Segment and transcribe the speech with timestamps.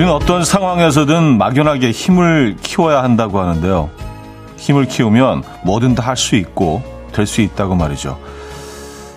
[0.00, 3.90] 우리는 어떤 상황에서든 막연하게 힘을 키워야 한다고 하는데요.
[4.56, 6.82] 힘을 키우면 뭐든 다 할 수 있고
[7.12, 8.18] 될 수 있다고 말이죠.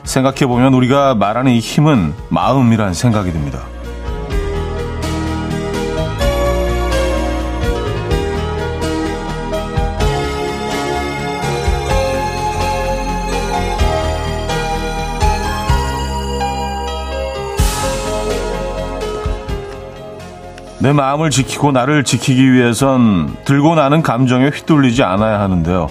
[0.03, 3.59] 생각해보면 우리가 말하는 이 힘은 마음이란 생각이 듭니다.
[20.83, 25.87] 내 마음을 지키고 나를 지키기 위해선 들고 나는 감정에 휘둘리지 않아야 하는데요.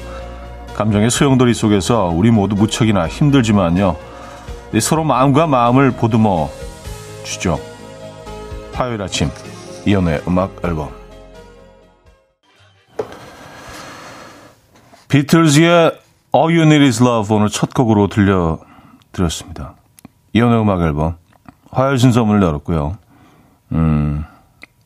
[0.77, 3.97] 감정의 소용돌이 속에서 우리 모두 무척이나 힘들지만요.
[4.83, 6.51] 서로 마음과 마음을 보듬어
[7.25, 7.59] 주죠.
[8.75, 9.31] 화요일 아침
[9.87, 10.91] 이연의 음악 앨범
[15.09, 16.01] 비틀즈의
[16.35, 19.75] All You Need Is Love 오늘 첫 곡으로 들려드렸습니다.
[20.35, 21.17] 이연의 음악 앨범
[21.71, 22.99] 화요일 순서 문을 열었고요.
[23.73, 24.27] 음,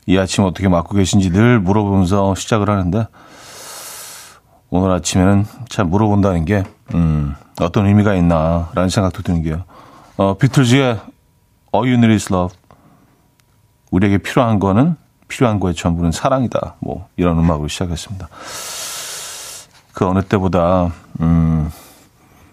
[0.06, 3.08] 이 아침 어떻게 맞고 계신지 늘 물어보면서 시작을 하는데
[4.70, 9.64] 오늘 아침에는 참 물어본다는 게 음, 어떤 의미가 있나라는 생각도 드는 게요.
[10.16, 11.00] 어, 비틀즈의
[11.74, 12.56] All You Need Is Love
[13.90, 14.96] 우리에게 필요한 거는
[15.28, 16.76] 필요한 거의 전부는 사랑이다.
[16.80, 18.28] 뭐 이런 음악으로 시작했습니다.
[19.92, 21.70] 그 어느 때보다 음,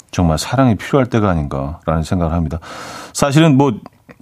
[0.10, 2.60] 정말 사랑이 필요할 때가 아닌가라는 생각을 합니다.
[3.14, 3.74] 사실은 뭐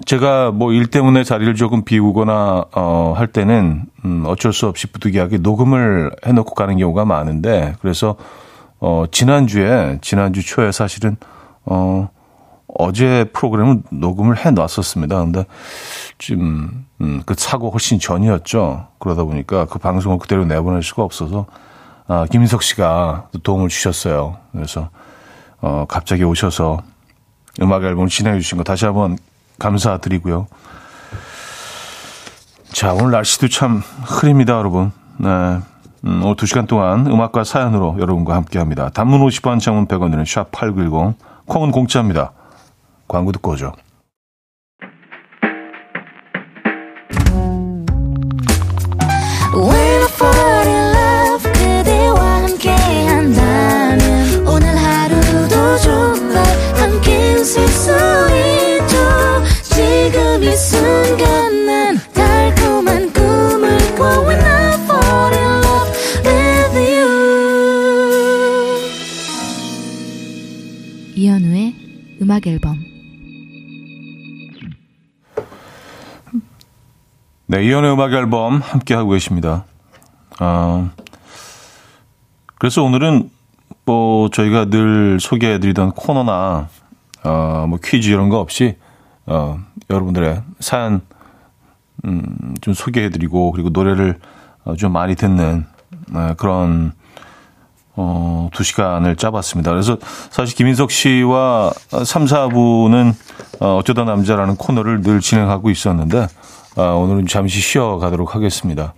[0.06, 5.38] 제가 뭐 일 때문에 자리를 조금 비우거나 어, 할 때는 음, 어쩔 수 없이 부득이하게
[5.38, 8.16] 녹음을 해놓고 가는 경우가 많은데 그래서
[8.80, 11.18] 어, 지난주에 지난주 초에 사실은
[11.66, 12.10] 어,
[12.68, 15.20] 어제 프로그램을 녹음을 해 놨었습니다.
[15.24, 15.46] 근데
[16.18, 18.88] 지금 음, 그 사고 훨씬 전이었죠.
[19.00, 21.46] 그러다 보니까 그 방송을 그대로 내보낼 수가 없어서
[22.08, 24.38] 아, 김인석 씨가 도움을 주셨어요.
[24.52, 24.90] 그래서
[25.60, 26.82] 어, 갑자기 오셔서
[27.62, 29.18] 음악 앨범을 진행해 주신 거 다시 한번
[29.62, 30.48] 감사드리고요.
[32.72, 34.92] 자, 오늘 날씨도 참 흐립니다, 여러분.
[35.18, 35.28] 네.
[36.04, 38.90] 음, 오늘 2시간 동안 음악과 사연으로 여러분과 함께 합니다.
[38.90, 41.14] 단문 50원, 장문 100원들은 샵8910,
[41.46, 42.32] 콩은 공짜입니다.
[43.08, 43.74] 광고 듣고 오죠.
[77.52, 79.66] 네, 이연의 음악 앨범 함께 하고 계십니다.
[80.40, 80.90] 아,
[82.58, 83.30] 그래서 오늘은
[83.84, 86.70] 뭐 저희가 늘 소개해드리던 코너나
[87.26, 88.78] 어, 뭐 퀴즈 이런 거 없이
[89.26, 91.02] 어, 여러분들의 사연
[92.06, 94.18] 음, 좀 소개해드리고 그리고 노래를
[94.64, 95.66] 어, 좀 많이 듣는
[96.14, 96.94] 어, 그런
[97.98, 99.72] 어, 두 시간을 짜봤습니다.
[99.72, 99.98] 그래서
[100.30, 101.74] 사실 김인석 씨와
[102.06, 103.14] 3, 4부는
[103.60, 106.28] 어, 어쩌다 남자라는 코너를 늘 진행하고 있었는데,
[106.78, 108.94] 아, 오늘은 잠시 쉬어가도록 하겠습니다.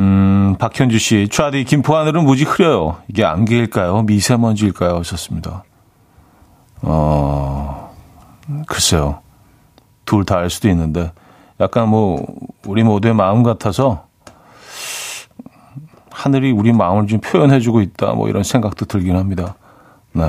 [0.00, 2.98] 음, 박현주 씨, 차디 김포 하늘은 무지 흐려요.
[3.08, 4.02] 이게 안개일까요?
[4.02, 4.96] 미세먼지일까요?
[4.98, 5.64] 하셨습니다.
[6.82, 7.94] 어,
[8.66, 9.20] 글쎄요.
[10.04, 11.12] 둘 다 알 수도 있는데,
[11.60, 12.26] 약간 뭐,
[12.66, 14.06] 우리 모두의 마음 같아서,
[16.10, 18.12] 하늘이 우리 마음을 좀 표현해주고 있다.
[18.12, 19.54] 뭐 이런 생각도 들긴 합니다.
[20.12, 20.22] 네.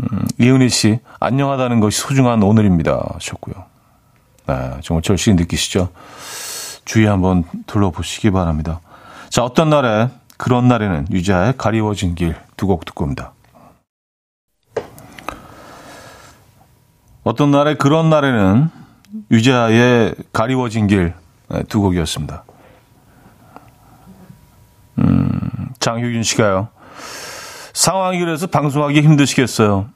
[0.00, 3.00] 음, 이은희 씨, 안녕하다는 것이 소중한 오늘입니다.
[3.14, 3.54] 하셨고요.
[4.46, 5.90] 네, 정말 절실히 느끼시죠?
[6.84, 8.80] 주의 한번 둘러보시기 바랍니다.
[9.30, 10.08] 자, 어떤 날에,
[10.38, 13.32] 그런 날에는 유자의 가리워진 길 두 곡 듣고 옵니다.
[17.24, 18.68] 어떤 날에, 그런 날에는
[19.30, 21.14] 유자의 가리워진 길
[21.68, 22.44] 두 곡이었습니다.
[24.98, 25.30] 음,
[25.80, 26.68] 장효균 씨가요.
[27.74, 29.88] 상황이 그래서 방송하기 힘드시겠어요.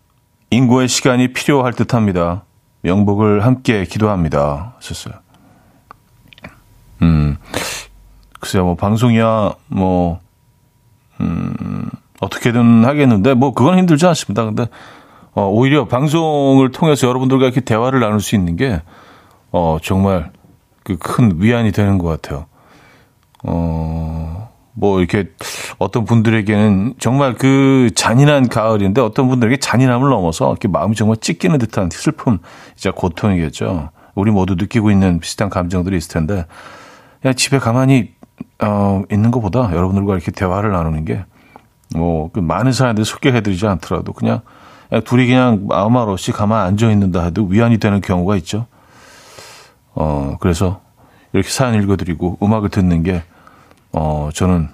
[0.51, 2.45] 인구의 시간이 필요할 듯 합니다.
[2.83, 4.75] 명복을 함께 기도합니다.
[4.77, 5.15] 하셨어요.
[7.03, 7.37] 음,
[8.41, 10.21] 글쎄요, 뭐, 방송이야, 뭐,
[11.21, 11.89] 음,
[12.21, 14.45] 어떻게든 하겠는데, 뭐, 그건 힘들지 않습니다.
[14.45, 14.67] 근데,
[15.35, 18.81] 어, 오히려 방송을 통해서 여러분들과 이렇게 대화를 나눌 수 있는 게,
[19.53, 20.31] 어, 정말
[20.85, 22.47] 그 큰 위안이 되는 것 같아요.
[23.43, 25.31] 어, 뭐 이렇게
[25.79, 31.89] 어떤 분들에게는 정말 그 잔인한 가을인데 어떤 분들에게 잔인함을 넘어서 이렇게 마음이 정말 찢기는 듯한
[31.91, 32.39] 슬픔,
[32.77, 33.91] 이제 고통이겠죠.
[34.15, 36.47] 우리 모두 느끼고 있는 비슷한 감정들이 있을 텐데
[37.23, 38.15] 그냥 집에 가만히
[38.63, 41.25] 어, 있는 것보다 여러분들과 이렇게 대화를 나누는 게
[41.95, 44.41] 뭐, 그 많은 사람들 소개해드리지 않더라도 그냥,
[44.89, 48.67] 그냥 둘이 그냥 아무 말 없이 가만 앉아 있는다 해도 위안이 되는 경우가 있죠.
[49.95, 50.81] 어, 그래서
[51.33, 53.23] 이렇게 사연 읽어드리고 음악을 듣는 게,
[53.97, 54.69] 어, 저는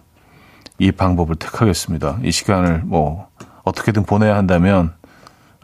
[0.81, 2.19] 이 방법을 택하겠습니다.
[2.25, 3.29] 이 시간을 뭐,
[3.63, 4.95] 어떻게든 보내야 한다면,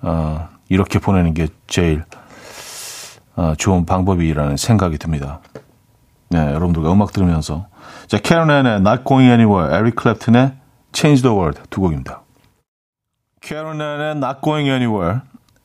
[0.01, 2.05] 어, 이렇게 보내는 게 제일,
[3.35, 5.41] 어, 좋은 방법이라는 생각이 듭니다.
[6.31, 7.67] 네, 여러분들과 음악 들으면서.
[8.07, 10.55] 자, 캐런 앤의 Not Going Anywhere, 에릭 클랩튼의
[10.93, 12.23] Change the World 두 곡입니다.
[13.41, 15.21] 캐런 앤의 Not Going Anywhere,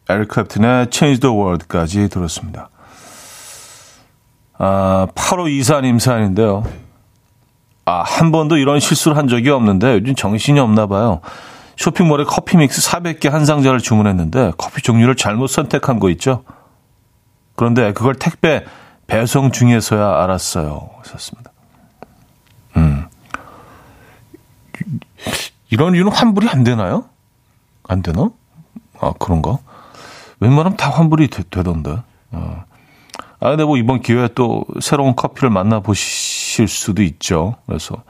[0.10, 2.70] 에릭 클랩튼의 Change the World까지 들었습니다.
[4.58, 6.64] 아, 8호 이사님 사연인데요.
[7.86, 11.22] 아, 한 번도 이런 실수를 한 적이 없는데 요즘 정신이 없나 봐요.
[11.76, 16.44] 쇼핑몰에 커피 믹스 400개 한 상자를 주문했는데 커피 종류를 잘못 선택한 거 있죠?
[17.56, 18.64] 그런데 그걸 택배
[19.08, 20.90] 배송 중에서야 알았어요.
[21.04, 21.52] 썼습니다.
[22.78, 23.06] 음.
[25.70, 27.06] 이런 이유는 환불이 안 되나요?
[27.88, 28.30] 안 되나?
[29.00, 29.58] 아, 그런가?
[30.40, 31.98] 웬만하면 다 환불이 되, 던데
[32.32, 32.64] 어.
[33.40, 35.94] 아, 근데 뭐 이번 기회에 또 새로운 커피를 만나보
[36.54, 37.56] 실 수도 있죠.
[37.66, 38.04] 그래서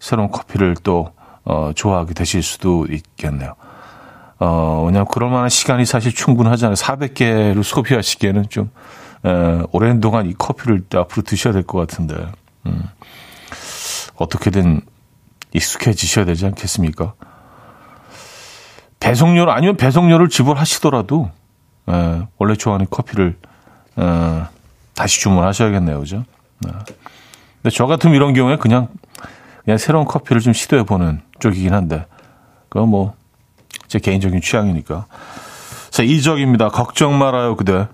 [0.00, 1.12] 새로운 커피를 또,
[1.44, 3.54] 어, 좋아하게 되실 수도 있겠네요.
[4.40, 6.74] 어, 왜냐면 그럴 만한 시간이 사실 충분하잖아요.
[6.74, 8.70] 400개를 소비하시기에는 좀,
[9.24, 12.16] 에, 오랜 동안 이 커피를 앞으로 드셔야 될 것 같은데,
[12.66, 12.82] 음,
[14.16, 14.80] 어떻게든
[15.52, 17.14] 익숙해지셔야 되지 않겠습니까?
[18.98, 21.30] 배송료를, 아니면 배송료를 지불하시더라도,
[21.88, 23.38] 에, 원래 좋아하는 커피를,
[23.98, 24.02] 에,
[24.94, 26.00] 다시 주문하셔야겠네요.
[26.00, 26.24] 그죠?
[26.60, 26.72] 네.
[27.64, 28.88] 근데 저 같으면 이런 경우에 그냥,
[29.64, 32.04] 그냥 새로운 커피를 좀 시도해 보는 쪽이긴 한데,
[32.68, 33.14] 그건 뭐,
[33.88, 35.06] 제 개인적인 취향이니까.
[35.88, 36.68] 자, 이적입니다.
[36.68, 37.88] 걱정 말아요, 그대.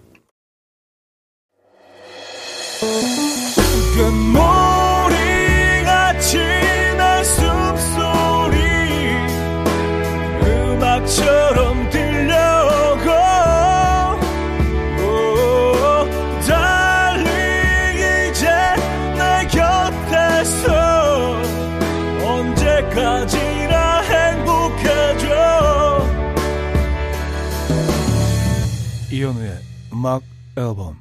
[30.00, 30.22] 음악
[30.56, 30.96] 앨범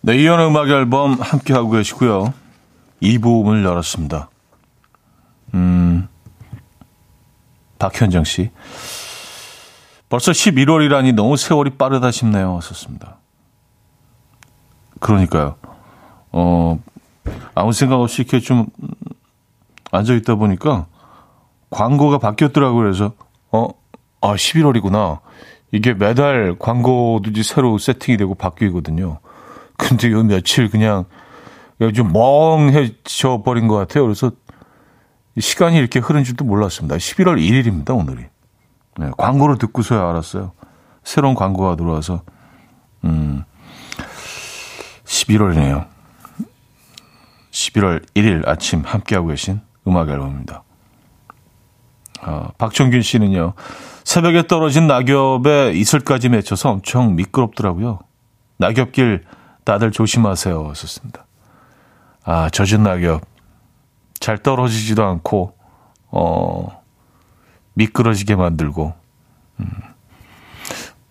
[0.00, 2.32] 네, 이현우의 음악 앨범 함께하고 계시고요.
[3.02, 4.30] 2부음을 열었습니다.
[5.54, 6.06] 음,
[7.80, 8.52] 박현정 씨.
[10.08, 12.60] 벌써 11월이라니 너무 세월이 빠르다 싶네요.
[12.62, 13.16] 썼습니다.
[15.00, 15.56] 그러니까요.
[16.30, 16.78] 어,
[17.56, 18.66] 아무 생각 없이 이렇게 좀
[19.90, 20.86] 앉아있다 보니까
[21.70, 22.84] 광고가 바뀌었더라고요.
[22.84, 23.12] 그래서,
[23.50, 23.70] 어,
[24.26, 25.20] 아, 11월이구나.
[25.70, 29.20] 이게 매달 광고들이 새로 세팅이 되고 바뀌거든요.
[29.76, 31.04] 근데 요 며칠 그냥
[31.94, 34.04] 좀 멍해져 버린 것 같아요.
[34.04, 34.32] 그래서
[35.38, 36.96] 시간이 이렇게 흐른 줄도 몰랐습니다.
[36.96, 38.24] 11월 1일입니다, 오늘이.
[38.98, 40.52] 네, 광고를 듣고서야 알았어요.
[41.04, 42.22] 새로운 광고가 들어와서,
[43.04, 43.44] 음,
[45.04, 45.86] 11월이네요.
[47.50, 50.64] 11월 1일 아침 함께하고 계신 음악 앨범입니다.
[52.26, 53.54] 어, 박정균 씨는요,
[54.02, 58.00] 새벽에 떨어진 낙엽에 이슬까지 맺혀서 엄청 미끄럽더라고요.
[58.58, 59.24] 낙엽길
[59.64, 60.72] 다들 조심하세요.
[60.74, 61.24] 썼습니다.
[62.24, 63.22] 아, 젖은 낙엽.
[64.18, 65.54] 잘 떨어지지도 않고,
[66.08, 66.82] 어,
[67.74, 68.94] 미끄러지게 만들고.
[69.60, 69.66] 음,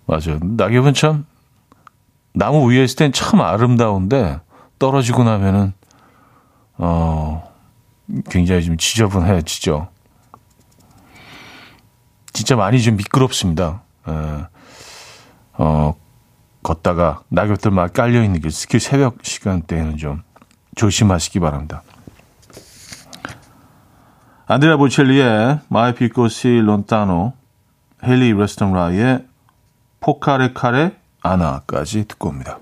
[0.06, 0.40] 맞아요.
[0.42, 1.26] 낙엽은 참,
[2.34, 4.40] 나무 위에 있을 땐 참 아름다운데,
[4.80, 5.74] 떨어지고 나면은,
[6.78, 7.54] 어,
[8.30, 9.95] 굉장히 좀 지저분해지죠.
[12.36, 13.82] 진짜 많이 좀 미끄럽습니다.
[14.06, 14.48] 어,
[15.54, 15.96] 어
[16.64, 20.22] 걷다가 낙엽들 막 깔려 있는 길, 특히 새벽 시간대에는 좀
[20.76, 21.82] 조심하시기 바랍니다.
[24.48, 27.32] 안드레아 보첼리의 Mai più così lontano,
[28.04, 29.26] 헤일리 웨스튼라의
[30.02, 32.60] Pokarekare Ana까지 듣고 옵니다.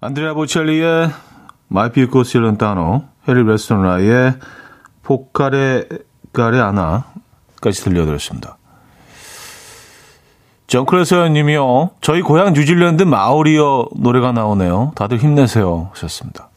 [0.00, 1.10] 안드레아 보첼리의
[1.68, 4.38] Mai più così lontano, 헤일리 웨스튼라의
[5.02, 7.04] Pokarekare Ana
[7.60, 8.56] 까지 들려드렸습니다.
[10.68, 11.90] 정크레서 님이요.
[12.02, 14.92] 저희 고향 뉴질랜드 마오리어 노래가 나오네요.
[14.94, 15.88] 다들 힘내세요.
[15.92, 16.50] 하셨습니다.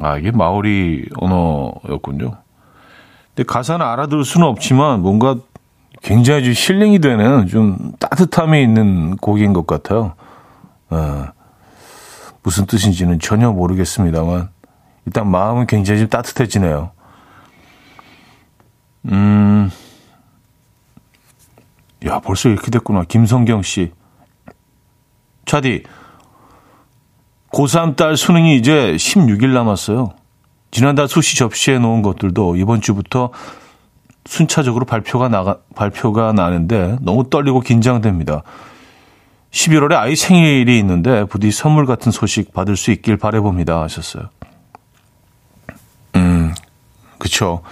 [0.00, 2.32] 아, 이게 마오리 언어였군요.
[3.34, 5.36] 근데 가사는 알아들을 수는 없지만 뭔가
[6.02, 10.14] 굉장히 좀 힐링이 되는 좀 따뜻함이 있는 곡인 것 같아요.
[10.90, 11.26] 어,
[12.42, 14.48] 무슨 뜻인지는 전혀 모르겠습니다만
[15.06, 16.90] 일단 마음은 굉장히 좀 따뜻해지네요.
[19.10, 19.70] 음,
[22.06, 23.04] 야, 벌써 이렇게 됐구나.
[23.04, 23.92] 김성경 씨.
[25.46, 25.84] 차디,
[27.52, 30.12] 고3 딸 수능이 이제 16일 남았어요.
[30.70, 33.30] 지난달 수시 접시해 놓은 것들도 이번 주부터
[34.26, 38.42] 순차적으로 발표가 나가, 발표가 나는데 너무 떨리고 긴장됩니다.
[39.50, 44.28] 11월에 아이 생일이 있는데 부디 선물 같은 소식 받을 수 있길 바래봅니다 하셨어요.
[46.16, 46.54] 음,
[47.16, 47.62] 그쵸.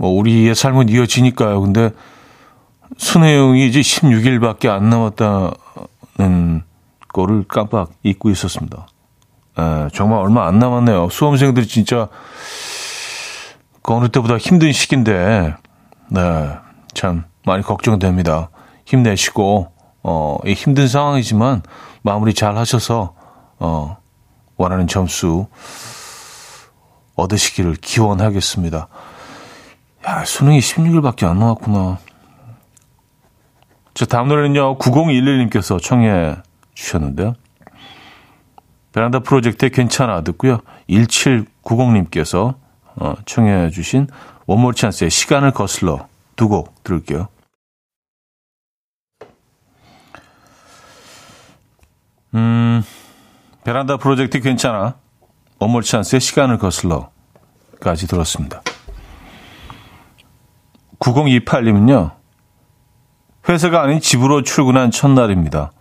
[0.00, 1.60] 뭐 우리의 삶은 이어지니까요.
[1.60, 1.90] 근데
[2.96, 6.62] 순회용이 이제 16일밖에 안 남았다는
[7.08, 8.86] 거를 깜빡 잊고 있었습니다.
[9.58, 11.10] 에, 정말 얼마 안 남았네요.
[11.10, 12.08] 수험생들이 진짜
[13.82, 15.54] 그 어느 때보다 힘든 시기인데,
[16.08, 16.50] 네,
[16.94, 18.48] 참 많이 걱정됩니다.
[18.86, 19.70] 힘내시고,
[20.02, 21.60] 어, 이 힘든 상황이지만
[22.00, 23.12] 마무리 잘 하셔서,
[23.58, 23.98] 어,
[24.56, 25.46] 원하는 점수
[27.16, 28.88] 얻으시기를 기원하겠습니다.
[30.10, 31.98] 야, 수능이 16일밖에 안 남았구나.
[33.94, 36.34] 자, 다음 노래는요, 9011님께서 청해
[36.74, 37.34] 주셨는데요.
[38.92, 40.58] 베란다 프로젝트의 괜찮아 듣고요.
[40.88, 42.56] 1790님께서
[42.96, 44.08] 어, 청해 주신
[44.46, 47.28] 원몰 찬스의 시간을 거슬러 두 곡 들을게요.
[52.34, 52.82] 음,
[53.62, 54.96] 베란다 프로젝트 괜찮아.
[55.60, 58.62] 원몰 찬스의 시간을 거슬러까지 들었습니다.
[61.00, 62.12] 9028님은요.
[63.48, 65.72] 회사가 아닌 집으로 출근한 첫날입니다.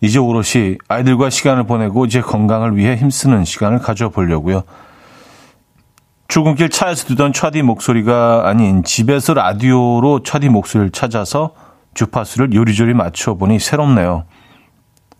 [0.00, 4.62] 이제 오롯이 아이들과 시간을 보내고 제 건강을 위해 힘쓰는 시간을 가져보려고요.
[6.26, 11.54] 출근길 차에서 듣던 차디 목소리가 아닌 집에서 라디오로 차디 목소리를 찾아서
[11.94, 14.24] 주파수를 요리조리 맞춰보니 새롭네요.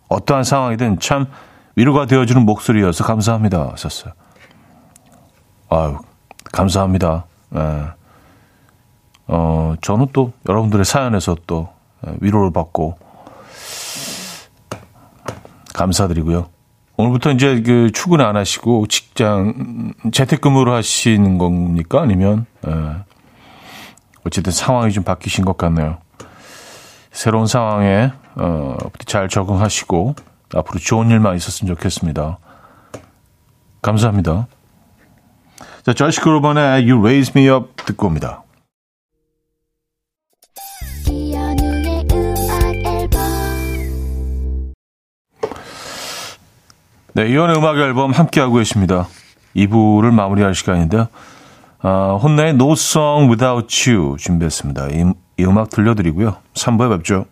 [0.09, 1.27] 어떠한 상황이든 참
[1.75, 3.69] 위로가 되어주는 목소리여서 감사합니다.
[3.71, 4.13] 하셨어요.
[5.69, 5.97] 아유,
[6.51, 7.25] 감사합니다.
[7.51, 7.83] 네.
[9.35, 11.67] 어, 저는 또 여러분들의 사연에서 또
[12.21, 12.99] 위로를 받고
[15.73, 16.49] 감사드리고요.
[16.97, 22.03] 오늘부터 이제 그 출근 안 하시고 직장 재택근무를 하시는 겁니까?
[22.03, 22.69] 아니면 에,
[24.23, 25.97] 어쨌든 상황이 좀 바뀌신 것 같네요.
[27.11, 30.13] 새로운 상황에 어, 잘 적응하시고
[30.53, 32.37] 앞으로 좋은 일만 있었으면 좋겠습니다.
[33.81, 34.45] 감사합니다.
[35.83, 38.42] 자, 저시 그로번의 You Raise Me Up 듣고 옵니다.
[47.15, 49.07] 네, 이혼의 음악 앨범 함께하고 계십니다.
[49.55, 51.07] 2부를 마무리할 시간인데요.
[51.79, 54.87] 아, 혼나의 No Song Without You 준비했습니다.
[54.87, 56.37] 이, 이 음악 들려드리고요.
[56.55, 57.25] 3부에 뵙죠.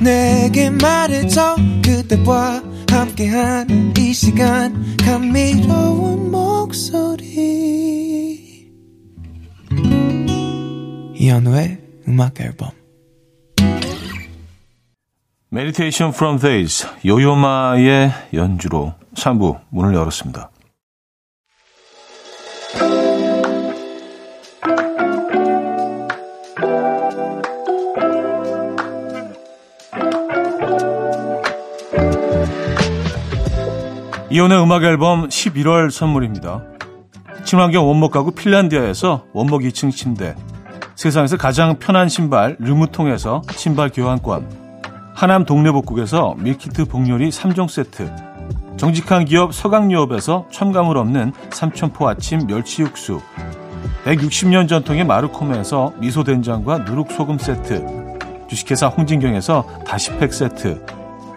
[0.00, 7.10] 내게 말해줘 그대와 함께한 이 시간 감미로운 목소리
[11.14, 11.78] 이현우의
[12.08, 12.70] 음악 앨범
[15.52, 20.50] Meditation from Days 요요마의 연주로 3부 문을 열었습니다.
[34.32, 36.62] 이현우의 음악 앨범 11월 선물입니다.
[37.42, 40.36] 친환경 원목 가구 핀란디아에서 원목 2층 침대.
[40.94, 44.48] 세상에서 가장 편한 신발 르무통에서 신발 교환권.
[45.14, 48.08] 하남 동네복국에서 밀키트 복요리 3종 세트.
[48.76, 53.20] 정직한 기업 서강유업에서 첨가물 없는 삼천포 아침 멸치 육수.
[54.04, 57.84] 160년 전통의 마르코메에서 미소된장과 누룩소금 세트.
[58.48, 60.99] 주식회사 홍진경에서 다시팩 세트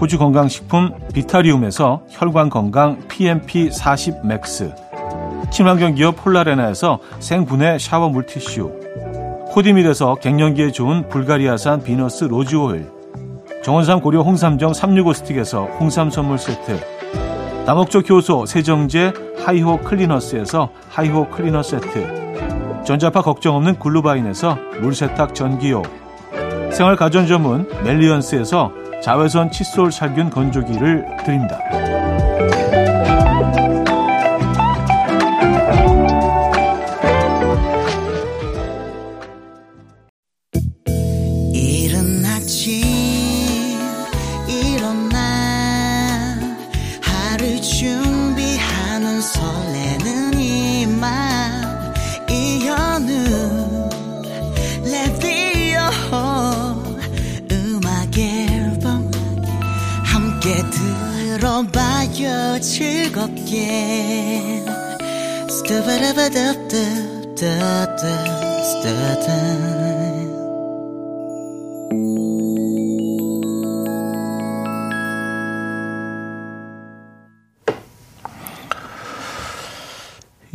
[0.00, 4.72] 호주 건강식품 비타리움에서 혈관 건강 PMP 40 맥스,
[5.50, 8.70] 친환경 기업 폴라레나에서 생분해 샤워 물티슈,
[9.50, 12.86] 코디밀에서 갱년기에 좋은 불가리아산 비너스 로즈 오일,
[13.64, 16.78] 정원삼 고려 홍삼정 365 스틱에서 홍삼 선물 세트,
[17.66, 19.12] 다목적 효소 세정제
[19.44, 25.82] 하이호 클리너스에서 하이호 클리너 세트, 전자파 걱정 없는 글루바인에서 물세탁 전기요,
[26.70, 31.58] 생활 가전 전문 멜리언스에서 자외선 칫솔 살균 건조기를 드립니다.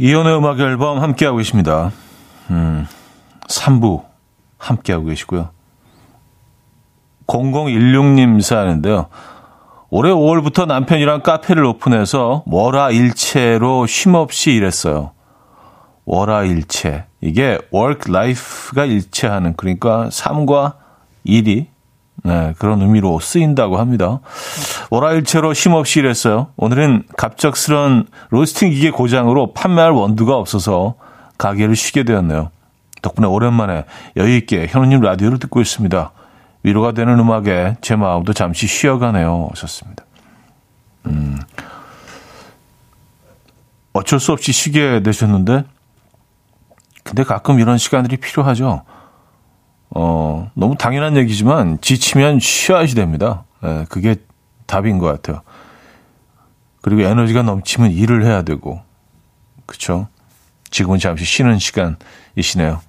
[0.03, 1.89] 이연의 음악 앨범 함께하고 계십니다.
[2.49, 2.85] 음,
[3.47, 4.03] 3부
[4.57, 5.51] 함께하고 계시고요.
[7.27, 9.07] 0016님 사연인데요.
[9.89, 15.13] 올해 5월부터 남편이랑 카페를 오픈해서 월화 일체로 쉼없이 일했어요.
[16.03, 17.05] 월화 일체.
[17.21, 20.79] 이게 work life가 일체하는 그러니까 삶과
[21.23, 21.69] 일이
[22.23, 24.19] 네, 그런 의미로 쓰인다고 합니다.
[24.89, 26.47] 월화일체로 쉼없이 일했어요.
[26.55, 30.95] 오늘은 갑작스런 로스팅 기계 고장으로 판매할 원두가 없어서
[31.37, 32.49] 가게를 쉬게 되었네요.
[33.01, 33.83] 덕분에 오랜만에
[34.15, 36.11] 여유있게 현우님 라디오를 듣고 있습니다.
[36.63, 39.49] 위로가 되는 음악에 제 마음도 잠시 쉬어가네요.
[39.51, 40.05] 하셨습니다.
[41.07, 41.37] 음,
[43.91, 45.65] 어쩔 수 없이 쉬게 되셨는데,
[47.03, 48.83] 근데 가끔 이런 시간들이 필요하죠.
[49.95, 53.45] 어, 너무 당연한 얘기지만 지치면 쉬어야지 됩니다.
[53.63, 54.15] 예, 그게
[54.65, 55.41] 답인 것 같아요.
[56.81, 58.81] 그리고 에너지가 넘치면 일을 해야 되고,
[59.65, 60.07] 그쵸?
[60.69, 62.81] 지금은 잠시 쉬는 시간이시네요.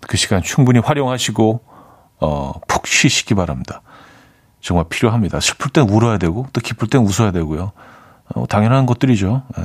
[0.00, 1.60] 그 시간 충분히 활용하시고,
[2.20, 3.80] 어, 푹 쉬시기 바랍니다.
[4.60, 5.40] 정말 필요합니다.
[5.40, 7.72] 슬플 땐 울어야 되고, 또 기쁠 땐 웃어야 되고요.
[8.34, 9.42] 어, 당연한 것들이죠.
[9.58, 9.62] 예.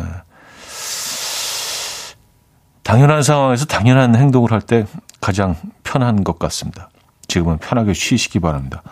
[2.84, 4.86] 당연한 상황에서 당연한 행동을 할 때
[5.22, 5.56] 가장
[5.90, 6.92] 편한 것 같습니다.
[7.28, 8.84] 지금은 편하게 쉬시기 바랍니다.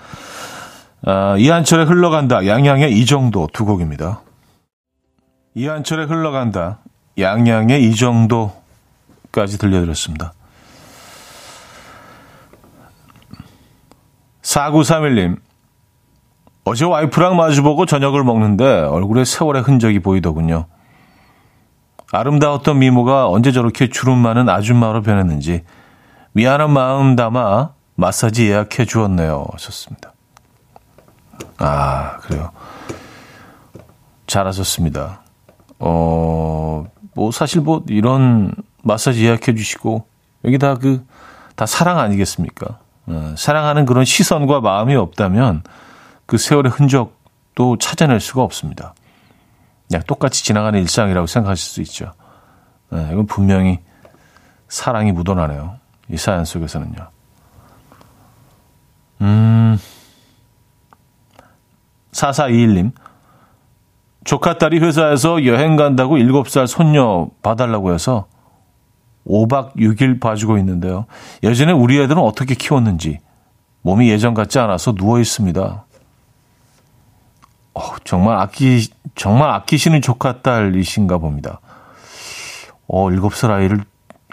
[1.06, 2.48] 아, 이한철의 흘러간다.
[2.48, 4.22] 양양의 이 정도 두 곡입니다.
[5.54, 6.80] 이한철의 흘러간다.
[7.20, 10.34] 양양의 이 정도까지 들려드렸습니다.
[14.42, 15.40] 4931님.
[16.64, 20.66] 어제 와이프랑 마주보고 저녁을 먹는데 얼굴에 세월의 흔적이 보이더군요.
[22.12, 25.64] 아름다웠던 미모가 언제 저렇게 주름 많은 아줌마로 변했는지
[26.38, 29.47] 미안한 마음 담아 마사지 예약해 주었네요.
[29.54, 30.13] 하셨습니다.
[31.58, 32.52] 아, 그래요.
[34.28, 35.23] 잘하셨습니다.
[35.80, 40.06] 어, 뭐, 사실 뭐, 이런 마사지 예약해 주시고,
[40.45, 41.04] 여기 다 그,
[41.56, 42.78] 다 사랑 아니겠습니까?
[43.08, 45.63] 어, 사랑하는 그런 시선과 마음이 없다면,
[46.28, 48.93] 그 세월의 흔적도 찾아낼 수가 없습니다.
[49.88, 52.12] 그냥 똑같이 지나가는 일상이라고 생각하실 수 있죠.
[52.91, 53.80] 네, 이건 분명히
[54.67, 55.87] 사랑이 묻어나네요.
[56.10, 57.10] 이 사연 속에서는요.
[59.22, 59.78] 음,
[62.12, 62.91] 4421님.
[64.24, 68.28] 조카 딸이 회사에서 여행 간다고 7살 손녀 봐달라고 해서
[69.26, 71.06] 5박 6일 봐주고 있는데요.
[71.43, 73.20] 예전에 우리 애들은 어떻게 키웠는지
[73.84, 75.86] 몸이 예전 같지 않아서 누워 있습니다.
[77.74, 81.62] 어, 정말 아끼, 정말 아끼시는 조카 딸이신가 봅니다.
[82.88, 83.84] 어, 7살 아이를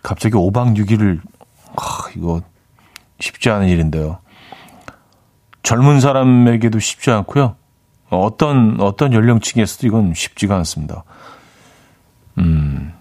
[0.03, 1.21] 갑자기 5박 6일을
[1.77, 2.41] 아, 이거
[3.21, 4.19] 쉽지 않은 일인데요.
[5.63, 7.57] 젊은 사람에게도 쉽지 않고요.
[8.11, 11.05] 어떤 어떤 연령층에서도 이건 쉽지가 않습니다.
[12.39, 12.93] 음,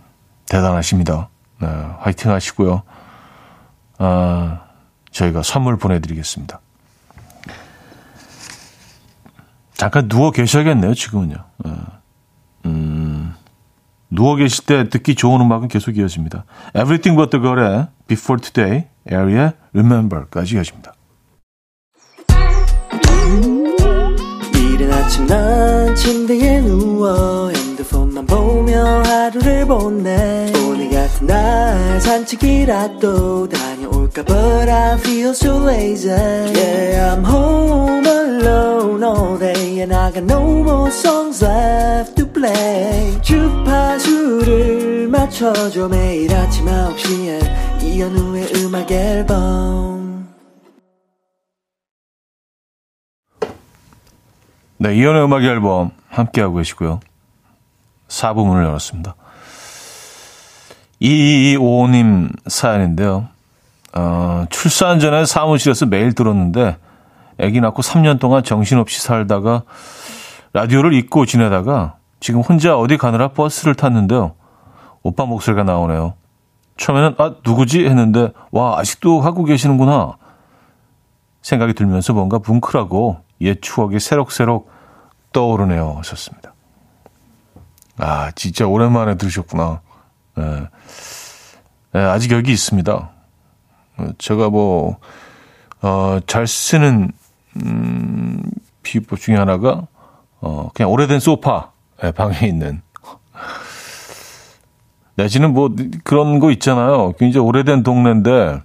[0.47, 1.29] 대단하십니다.
[1.59, 1.67] 네,
[1.99, 2.83] 화이팅 하시고요.
[3.99, 4.61] 아,
[5.11, 6.59] 저희가 선물 보내드리겠습니다.
[9.73, 11.35] 잠깐 누워 계셔야겠네요, 지금은요.
[11.65, 11.71] 네.
[12.65, 13.02] 음,
[14.13, 16.45] 누워 계실 때 듣기 좋은 음악은 계속 이어집니다.
[16.75, 20.93] Everything But The Girl의 Before Today, Air의 Remember까지 이어집니다.
[24.55, 33.72] 이른 아침 난 침대에 누워 핸드폰만 보며 하루를 보내 오늘 같은 날 산책이라도 다
[34.13, 40.23] 녀올까 But I feel so lazy Yeah I'm home alone all day And I got
[40.23, 50.03] no more songs left to play 주파수를 맞춰줘 매일 아침 9시에 이현우의 음악 앨범
[54.77, 56.99] 네, 이연의 음악 앨범 함께하고 계시고요.
[58.09, 59.15] 4부 문을 열었습니다.
[61.01, 63.32] 2225님 사연인데요.
[63.95, 66.77] 어, 출산 전에 사무실에서 매일 들었는데
[67.39, 69.63] 아기 낳고 3년 동안 정신없이 살다가
[70.53, 74.35] 라디오를 잊고 지내다가 지금 혼자 어디 가느라 버스를 탔는데요.
[75.01, 76.13] 오빠 목소리가 나오네요.
[76.77, 80.17] 처음에는 아 누구지 했는데 와 아직도 하고 계시는구나
[81.41, 84.71] 생각이 들면서 뭔가 뭉클하고 옛 추억이 새록새록
[85.33, 86.53] 떠오르네요 하셨습니다.
[87.97, 89.81] 아 진짜 오랜만에 들으셨구나.
[90.35, 90.67] 네.
[91.93, 93.12] 네, 아직 여기 있습니다.
[94.17, 94.97] 제가 뭐,
[95.81, 97.11] 어, 잘 쓰는,
[97.57, 98.41] 음,
[98.81, 99.87] 비법 중에 하나가,
[100.41, 102.81] 어, 그냥 오래된 소파, 네, 방에 있는.
[105.15, 105.69] 내지는 뭐
[106.03, 107.13] 그런 거 있잖아요.
[107.19, 108.61] 굉장히 오래된 동네인데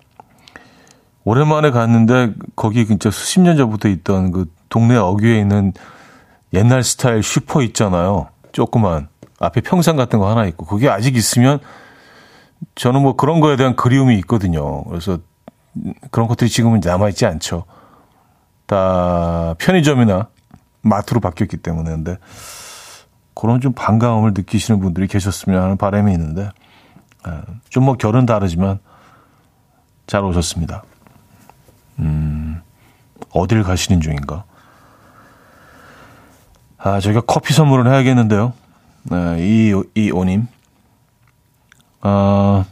[1.25, 5.73] 오랜만에 갔는데 거기 진짜 수십 년 전부터 있던 그 동네 어귀에 있는
[6.55, 8.29] 옛날 스타일 슈퍼 있잖아요.
[8.53, 11.61] 조그만 앞에 평상 같은 거 하나 있고 그게 아직 있으면
[12.75, 14.85] 저는 뭐 그런 거에 대한 그리움이 있거든요.
[14.85, 15.18] 그래서
[16.11, 17.64] 그런 것들이 지금은 남아 있지 않죠.
[18.66, 20.29] 다 편의점이나
[20.83, 22.18] 마트로 바뀌었기 때문에 근데
[23.35, 26.51] 그런 좀 반가움을 느끼시는 분들이 계셨으면 하는 바람이 있는데
[27.27, 27.33] 예,
[27.68, 28.79] 좀뭐 결은 다르지만
[30.07, 30.83] 잘 오셨습니다.
[32.01, 32.61] 음,
[33.31, 34.44] 어딜 가시는 중인가?
[36.79, 38.53] 아, 저희가 커피 선물을 해야겠는데요.
[39.05, 40.47] 네, 이, 이 오님.
[42.01, 42.65] 아,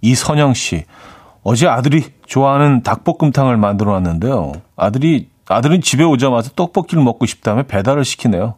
[0.00, 0.84] 이선영 씨.
[1.42, 4.52] 어제 아들이 좋아하는 닭볶음탕을 만들어 놨는데요.
[4.76, 8.56] 아들이, 아들은 집에 오자마자 떡볶이를 먹고 싶다며 배달을 시키네요.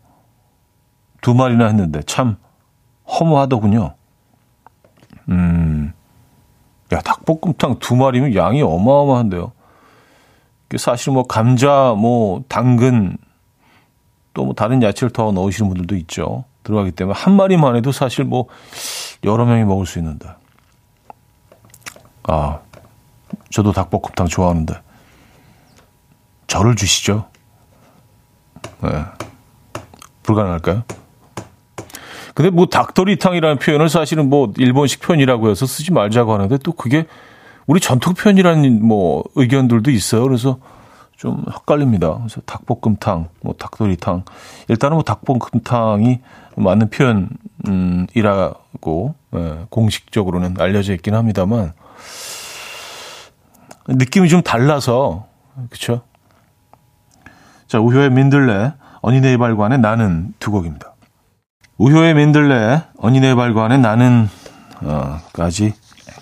[1.20, 2.36] 두 마리나 했는데 참
[3.06, 3.94] 허무하더군요.
[5.28, 5.92] 음,
[6.92, 9.52] 야, 닭볶음탕 두 마리면 양이 어마어마한데요.
[10.76, 13.16] 사실 뭐 감자, 뭐 당근,
[14.34, 16.44] 또 뭐 다른 야채를 더 넣으시는 분들도 있죠.
[16.68, 18.46] 들어가기 때문에 한 마리만 해도 사실 뭐
[19.24, 20.28] 여러 명이 먹을 수 있는데.
[22.24, 22.58] 아,
[23.50, 24.74] 저도 닭볶음탕 좋아하는데.
[26.46, 27.26] 저를 주시죠.
[28.82, 28.90] 네.
[30.22, 30.84] 불가능할까요?
[32.34, 37.06] 근데 뭐 닭도리탕이라는 표현을 사실은 뭐 일본식 표현이라고 해서 쓰지 말자고 하는데 또 그게
[37.66, 40.22] 우리 전통 표현이라는 뭐 의견들도 있어요.
[40.22, 40.58] 그래서
[41.18, 42.16] 좀 헷갈립니다.
[42.18, 44.22] 그래서 닭볶음탕, 뭐 닭도리탕.
[44.68, 46.20] 일단은 뭐 닭볶음탕이
[46.56, 46.90] 맞는
[48.06, 51.72] 표현이라고 예, 공식적으로는 알려져 있긴 합니다만
[53.88, 55.26] 느낌이 좀 달라서
[55.70, 56.02] 그렇죠.
[57.66, 60.94] 자 우효의 민들레 어니네 발관의 나는 두 곡입니다.
[61.78, 63.80] 우효의 민들레 어니네 발관의
[64.80, 65.74] 나는까지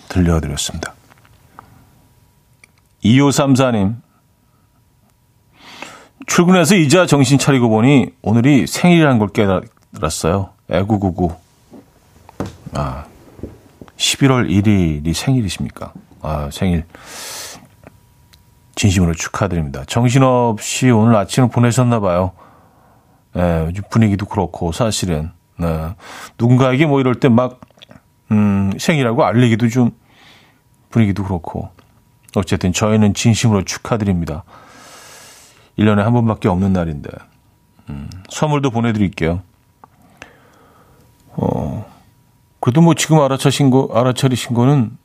[0.09, 0.95] 들려드렸습니다.
[3.03, 4.06] 2534님
[6.37, 10.51] 출근해서 이자 정신 차리고 보니 오늘이 생일이라는 걸 깨달았어요.
[10.69, 11.31] 애구구구.
[12.75, 13.05] 아,
[13.97, 15.93] 11월 1일이 생일이십니까?
[16.21, 16.85] 아, 생일.
[18.75, 19.83] 진심으로 축하드립니다.
[19.87, 22.33] 정신없이 오늘 아침을 보내셨나 봐요.
[23.35, 25.31] 예, 분위기도 그렇고, 사실은.
[25.59, 25.89] 네.
[26.37, 27.61] 누군가에게 뭐 이럴 때 막,
[28.29, 29.89] 음, 생일하고 알리기도 좀
[30.91, 31.71] 분위기도 그렇고.
[32.35, 34.43] 어쨌든 저희는 진심으로 축하드립니다.
[35.77, 37.09] 1년에 한 번밖에 없는 날인데.
[37.89, 39.41] 음, 선물도 보내드릴게요.
[41.33, 41.85] 어,
[42.59, 44.97] 그래도 뭐 지금 알아차신 거, 알아차리신 거는,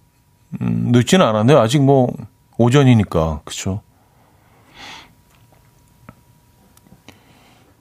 [0.60, 1.58] 음, 늦지는 않았네요.
[1.58, 2.08] 아직 뭐,
[2.56, 3.42] 오전이니까.
[3.44, 3.82] 그쵸?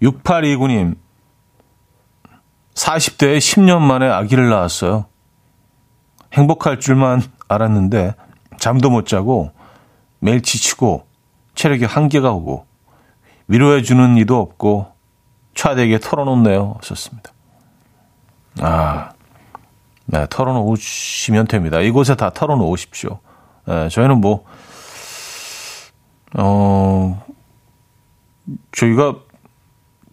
[0.01, 0.95] 6829님,
[2.73, 5.05] 40대에 10년 만에 아기를 낳았어요.
[6.33, 8.15] 행복할 줄만 알았는데,
[8.57, 9.51] 잠도 못 자고,
[10.19, 11.05] 매일 지치고,
[11.55, 12.65] 체력이 한계가 오고,
[13.51, 14.93] 위로해 주는 이도 없고
[15.55, 16.77] 차대게 털어놓네요.
[16.81, 17.33] 썼습니다.
[18.61, 19.09] 아,
[20.05, 21.81] 네, 털어놓으시면 됩니다.
[21.81, 23.19] 이곳에 다 털어놓으십시오.
[23.65, 24.45] 네, 저희는 뭐,
[26.37, 27.25] 어,
[28.71, 29.17] 저희가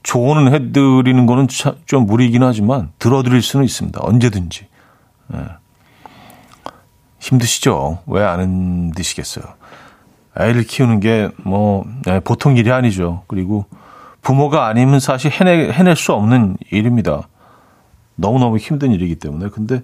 [0.03, 1.47] 조언을 해드리는 거는
[1.87, 4.01] 좀 무리이긴 하지만 들어드릴 수는 있습니다.
[4.03, 4.67] 언제든지.
[5.29, 5.39] 네.
[7.21, 8.03] 힘드시죠?
[8.07, 9.45] 왜안 힘드시겠어요?
[10.39, 13.25] 아이를 키우는 게뭐 네, 보통 일이 아니죠.
[13.27, 13.67] 그리고
[14.23, 17.29] 부모가 아니면 사실 해내, 해낼 수 없는 일입니다.
[18.15, 19.49] 너무너무 힘든 일이기 때문에.
[19.51, 19.83] 근데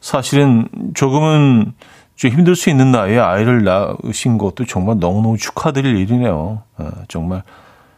[0.00, 1.72] 사실은 조금은
[2.16, 6.62] 좀 힘들 수 있는 나이에 아이를 낳으신 것도 정말 너무너무 축하드릴 일이네요.
[6.76, 7.42] 아, 정말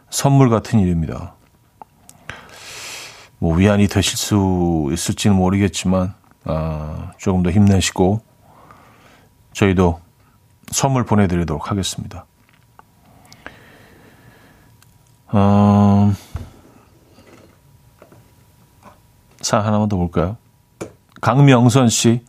[0.09, 1.33] 선물 같은 일입니다.
[3.37, 6.13] 뭐 위안이 되실 수 있을지는 모르겠지만
[6.45, 8.21] 아, 조금 더 힘내시고
[9.51, 10.06] 저희도
[10.71, 12.25] 선물 보내드리도록 하겠습니다.
[15.29, 16.13] 어,
[19.41, 20.37] 사 하나만 더 볼까요?
[21.21, 22.25] 강명선 씨.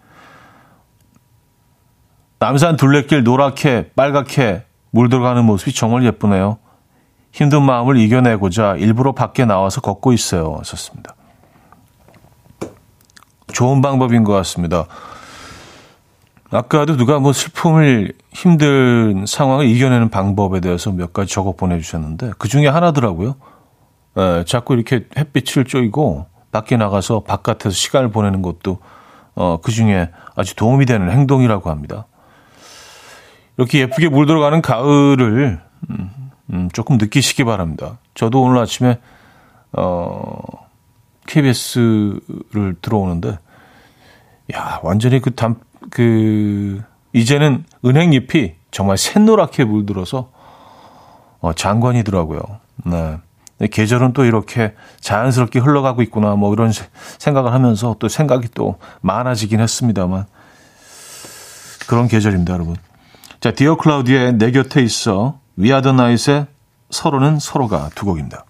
[2.38, 6.59] 남산 둘레길 노랗게 빨갛게 물들어가는 모습이 정말 예쁘네요.
[7.33, 10.57] 힘든 마음을 이겨내고자 일부러 밖에 나와서 걷고 있어요.
[10.59, 11.14] 하셨습니다.
[13.53, 14.87] 좋은 방법인 것 같습니다.
[16.51, 22.67] 아까도 누가 뭐 슬픔을 힘든 상황을 이겨내는 방법에 대해서 몇 가지 적어 보내주셨는데 그 중에
[22.69, 23.37] 하나더라고요.
[24.17, 28.79] 에, 예, 자꾸 이렇게 햇빛을 쬐고 밖에 나가서 바깥에서 시간을 보내는 것도
[29.35, 32.07] 어, 그 중에 아주 도움이 되는 행동이라고 합니다.
[33.57, 36.11] 이렇게 예쁘게 물들어가는 가을을 음,
[36.53, 37.99] 음, 조금 느끼시기 바랍니다.
[38.15, 38.99] 저도 오늘 아침에
[39.73, 40.41] 어,
[41.27, 43.39] KBS를 들어오는데,
[44.55, 45.57] 야, 완전히 그 담,
[45.91, 50.31] 그, 이제는 은행잎이 정말 샛노랗게 물들어서,
[51.41, 52.41] 어, 장관이더라고요.
[52.87, 53.19] 네.
[53.71, 56.71] 계절은 또 이렇게 자연스럽게 흘러가고 있구나, 뭐 이런
[57.19, 60.27] 생각을 하면서 또 생각이 또 많아지긴 했습니다만.
[61.88, 62.77] 그런 계절입니다, 여러분.
[63.41, 66.47] 자, 디어 클라우디의 내 곁에 있어, 위아더 나잇의
[66.91, 68.45] 서로는 서로가 두 곡입니다.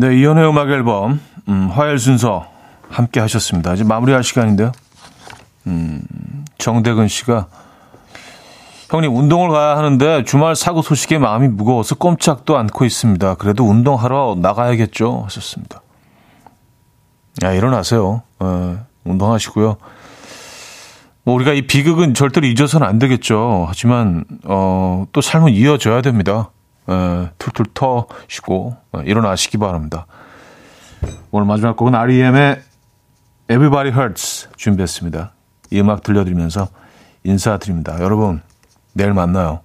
[0.00, 2.46] 네, 이연의 음악 앨범, 음, 화요일 순서
[2.88, 3.74] 함께 하셨습니다.
[3.74, 4.70] 이제 마무리할 시간인데요.
[5.66, 6.00] 음,
[6.56, 7.48] 정대근 씨가
[8.90, 13.34] 형님 운동을 가야 하는데 주말 사고 소식에 마음이 무거워서 꼼짝도 않고 있습니다.
[13.34, 15.22] 그래도 운동하러 나가야겠죠.
[15.24, 15.82] 하셨습니다.
[17.42, 18.22] 야, 일어나세요.
[18.38, 19.78] 어, 운동하시고요.
[21.24, 23.64] 뭐 우리가 이 비극은 절대로 잊어서는 안 되겠죠.
[23.66, 26.50] 하지만 어, 또 삶은 이어져야 됩니다.
[26.88, 30.06] 에, 툴툴 터시고 어, 일어나시기 바랍니다.
[31.30, 32.62] 오늘 마지막 곡은 R.E.M의
[33.50, 35.32] Everybody Hurts 준비했습니다.
[35.70, 36.68] 이 음악 들려드리면서
[37.24, 38.00] 인사드립니다.
[38.00, 38.42] 여러분,
[38.94, 39.60] 내일 만나요.